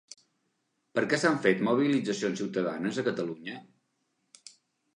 [0.99, 3.61] Per què s'han fet mobilitzacions ciutadanes a Catalunya?